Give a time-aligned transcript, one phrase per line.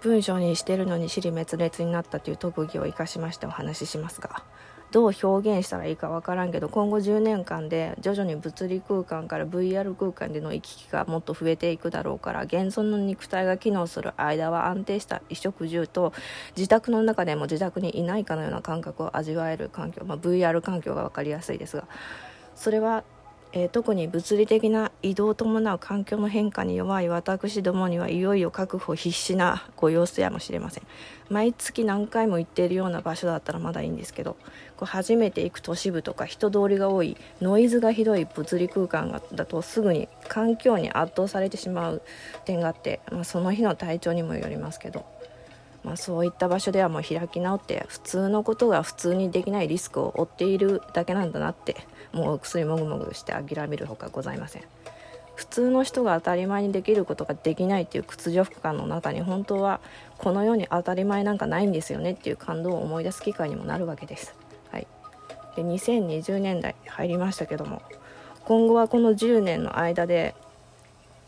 [0.00, 4.42] 文章にしてるのに尻滅裂になったという特技を生かしましてお話ししますが
[4.90, 16.14] どう表現したらいいか分からんけど今後10年間で徐々に物理空間から VR 空間での行き来がもっと増えていくだろうから現存の肉体が機能する間は安定した衣食住と
[16.56, 21.86] 自宅の中でも自宅にいないかのような感覚を味わえる環境、まあ、VR 環境が分かりやすいですが
[22.54, 23.04] それは
[23.52, 30.86] えー、特に物理的な移動を伴う環境の変化に弱い私どもにはいよいよ確保必至なご様子やもしれません
[31.30, 34.36] 毎月何回も行っているような場所だったらまだいいんですけど
[34.76, 42.02] こう初めて行く都市部とか人通りが多いノイズがひどい物理空間だとすぐに環境に圧倒されてしまう
[42.44, 45.17] 点があって、まあ、その日の体調にもよりますけど。
[45.84, 51.76] まあ、そういった場所ではもう開き直って普通のことが普通にできないリスクを負っているだけなんだなって
[52.12, 54.62] もう薬もぐもぐして諦めるほかございません。
[55.38, 59.80] 普通の人が当たり前にできることができないっていう屈辱感の中に本当は
[60.18, 64.34] この世に当たり前なんかないんですよねっていう感動を思い出す機会にもなるわけです、
[64.72, 64.88] はい、
[65.54, 67.82] で2020年代入りましたけども
[68.46, 70.34] 今後はこの10年の間で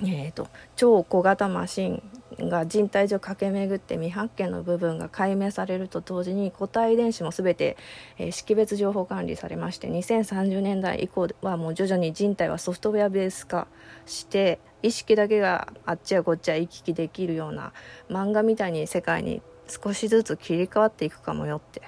[0.02, 2.02] えーと、超小型マシン
[2.38, 7.76] が人体上駆け巡って未発見の部分が解明されると同時に個体遺伝子も全て、
[8.18, 13.66] えー、識別情報管理されまして2030年代以降はもう徐々に人体はソフトウェアベース化
[14.06, 17.72] して意識だけがあっちやこっちや行き来できるような
[18.08, 21.82] 漫画みたいに世界に少しずつ切り替わっていくかもよって、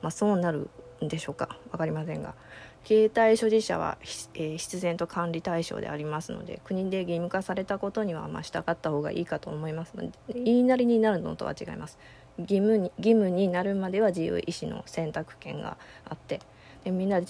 [0.00, 1.58] まあ、そうなるでしょうか？
[1.70, 2.34] 分かりませんが。
[2.84, 11.98] 携帯所持者は、えー、必然と管理対象でありますので国で義務化されたことにはまあ従った方がいいかと思いますので言いなりになるのとは違います。
[12.38, 15.76] 義務に義務になるまでは自由意志の選択権が
[16.08, 16.40] あって
[16.84, 17.20] でみんな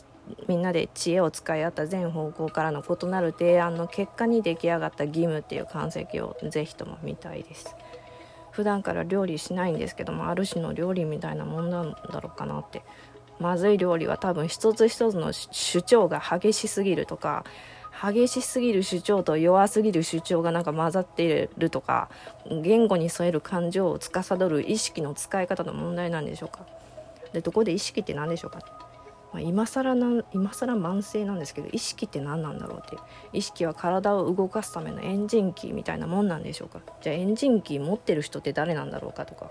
[0.47, 7.75] みんなで知恵を使い合った全方向からの異なる提案の結果に出来上がった義務っていう漢石をぜひとも見たいです。
[8.51, 12.83] 普段から料理しないんですけどもある種の料理みたいなもんなんだろうかなって。
[13.41, 17.45] まずい料理は多分一つ一つの主張が激しすぎるとか
[18.01, 22.09] 激しすぎる主張と弱すぎる主張がなんか混ざっているとか
[22.63, 26.65] 言語に添える感情を司る意識の使い方の問題なんでしょうか。
[27.33, 28.61] でどこで意識って何でしょうか、
[29.33, 32.97] まあ、今更な今更慢性なんですけど意識って何なんだろうって
[33.33, 36.81] 意識は体を動かすためのエンジンキーみたいなもんなんでしょうか。
[37.03, 39.51] じゃあエンジンキー持ってる人って誰なんだろうかとか。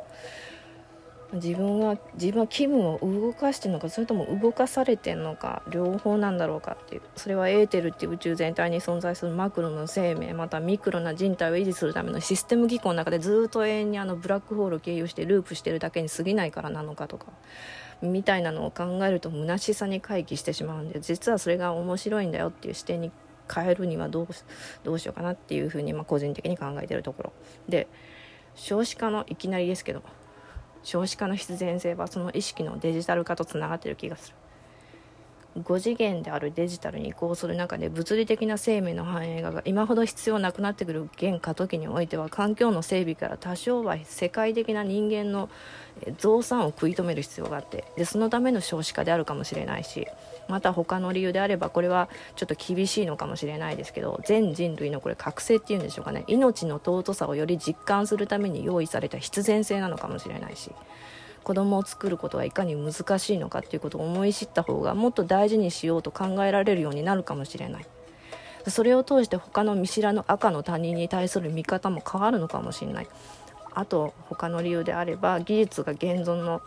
[1.33, 17.25] 自分は自分は気分を動かしてるのかそれとも動かされてるのか両方なんだろうかっていうそれはエーテルっていう宇宙全体に存在するマクロの生命またミクロな人体を維持するためのシステム機構の中でずっと永遠にあのブラックホールを経由してループしてるだけに過ぎないからなのかとか
[18.01, 23.11] みたいなのを考えると虚しさに回帰してしまうんで実はそれが面白いんだよっていう視点に
[23.53, 24.27] 変えるにはどう
[24.83, 27.33] どうしようかなっていうふうにまあ個人的に考えてるところ。
[27.67, 27.87] で
[28.55, 30.01] 少子化のいきなりですけど
[30.83, 34.35] 少子化の必然性はその意識のデジタル化とつながってる気がする。
[35.63, 45.49] 5次元であるデジタルに移行する中で物理的な生命の繁栄が今ほど必要なくなってくる現過渡期においては環境の整備から多少は世界的な人間の
[46.17, 50.07] 増産を食い止める必要があってでそのための少子化であるかもしれないし
[50.47, 56.23] また他の理由であればこれはちょっと厳しいのかもしれないですけど全人類のこれ覚醒っていうんでしょうかね。
[56.27, 60.71] 命の尊さをより実感するために用意された必然性なのかもしれないし
[61.47, 67.85] 子供を作ることがいかに難しいのかっていうことを思い知った方がもっと大事にしようと考えられるようになるかもしれない。
[68.67, 73.07] それを通して他の見知らぬ赤の他人に対する見方も変わるのかもしれない。
[73.73, 76.61] あと他の理由であれば技術が現存の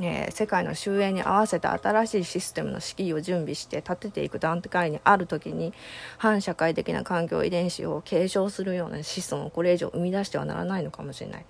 [0.00, 5.72] えー、世界の終焉に合わせた新しいシステムの敷居を準備して立てていく段階にある時に
[6.18, 11.46] 反社会的な環境遺伝子を継承するような子孫をこれ以上生み出してはならないのかもしれない。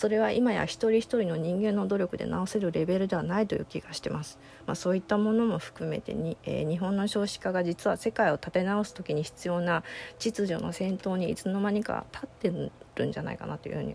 [0.00, 9.82] それは今や一人一人の人間の努力で直せるレベルではないという気がしてます、まあ、そういったものも含めてに、えー、日本の少子化が実は世界を立て直す時に必要な
[10.18, 13.94] 秩序の先頭にいつの間にか立ってるんじゃないかなというふうに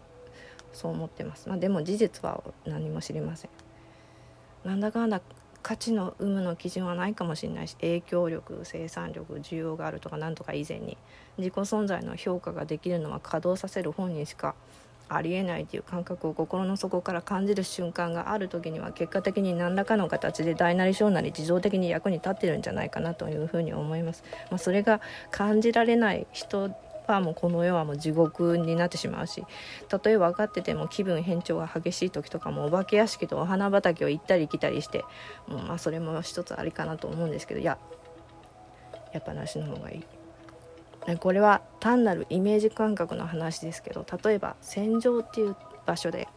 [0.74, 3.50] そう思ってます、まあ、でも事実は何も知りません。
[4.64, 5.22] なんだかんだ
[5.64, 10.98] 価値の有無の基準はないかもしれないし影響力生産力需要があるとかなんとか以前に
[11.40, 14.54] 自己存在の評価ができるのは稼働させる本人しか
[15.10, 24.24] ありえないという感覚を心の底から感じる瞬間がある時には結果的に何らかの形で大なり小なり自動的に役に立ってるんじゃないかなというふうに思います。
[24.50, 26.72] まあ、それが感じられない人
[27.08, 29.44] はもうこの世はもう地獄になってしまうし
[29.88, 35.06] たとえ分かってても気分変調が激しい時とかもお化け屋敷とお花畑を行ったり来たりして
[35.48, 37.78] もうまあそれも一つありかなと思うんですけどいや
[39.14, 40.15] やっぱなしの方がいい。
[41.20, 45.56] これは単なるイメージ感覚の話ですけど例えば戦場っていう
[45.86, 46.28] 場所で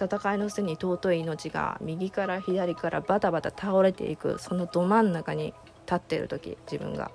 [0.00, 5.54] 戦いの末に尊い命が右から左からバタバタ倒れていくそのど真ん中に
[5.86, 7.10] 立っている時自分が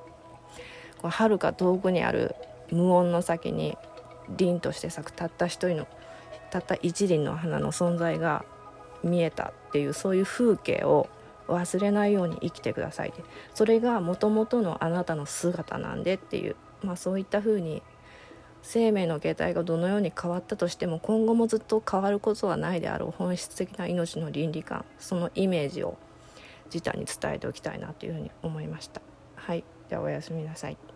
[1.01, 2.35] はるか遠くにある
[2.71, 3.77] 無音の先に
[4.29, 5.87] 凛として咲くたった一人の
[6.51, 8.45] たった一輪の花の存在が
[9.03, 11.09] 見えたっていうそういう風景を
[11.47, 13.23] 忘れないように生きてくださいって。
[13.53, 17.81] それがもともとのあなたの姿なんでっていう、まあ、そういったふうに
[18.61, 25.97] 生命の形態がどのように変わったとしても今後もずっと変わることはないであろう本質的な命の倫理観そのイメージを
[26.65, 29.01] 自他に伝えておきたいなというふうに思いました。
[29.35, 30.92] はい、ではおやすみなさい。